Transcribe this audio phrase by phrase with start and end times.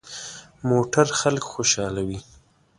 [0.69, 2.19] موټر خلک خوشحالوي.